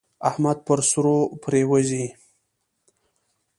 [0.29, 2.05] احمد پر سرو پرېوزي.